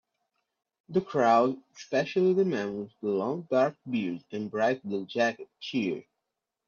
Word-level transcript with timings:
The 0.89 1.01
crowd, 1.01 1.61
especially 1.77 2.33
the 2.33 2.43
man 2.43 2.75
with 2.79 2.91
the 3.01 3.09
long 3.09 3.43
dark 3.51 3.77
beard 3.87 4.23
and 4.31 4.49
bright 4.49 4.81
blue 4.83 5.05
jacket, 5.05 5.51
cheer. 5.59 6.03